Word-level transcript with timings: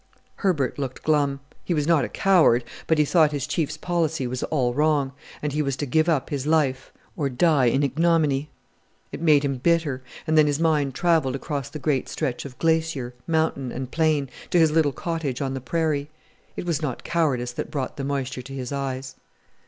Herbert 0.37 0.79
looked 0.79 1.03
glum: 1.03 1.41
he 1.63 1.75
was 1.75 1.85
not 1.85 2.03
a 2.03 2.09
coward, 2.09 2.63
but 2.87 2.97
he 2.97 3.05
thought 3.05 3.31
his 3.31 3.45
Chief's 3.45 3.77
policy 3.77 4.25
was 4.25 4.41
all 4.41 4.73
wrong, 4.73 5.11
and 5.43 5.53
he 5.53 5.61
was 5.61 5.75
to 5.75 5.85
give 5.85 6.09
up 6.09 6.31
his 6.31 6.47
life 6.47 6.91
or 7.15 7.29
die 7.29 7.65
in 7.67 7.83
ignominy. 7.83 8.49
It 9.11 9.21
made 9.21 9.45
him 9.45 9.57
bitter 9.59 10.01
and 10.25 10.35
then 10.35 10.47
his 10.47 10.59
mind 10.59 10.95
travelled 10.95 11.35
across 11.35 11.69
the 11.69 11.77
great 11.77 12.09
stretch 12.09 12.45
of 12.45 12.57
glacier, 12.57 13.13
mountain, 13.27 13.71
and 13.71 13.91
plain, 13.91 14.27
to 14.49 14.57
his 14.57 14.71
little 14.71 14.91
cottage 14.91 15.39
on 15.39 15.53
the 15.53 15.61
Prairie: 15.61 16.09
it 16.55 16.65
was 16.65 16.81
not 16.81 17.03
cowardice 17.03 17.51
that 17.51 17.69
brought 17.69 17.97
the 17.97 18.03
moisture 18.03 18.41
to 18.41 18.53
his 18.55 18.71
eyes! 18.71 19.13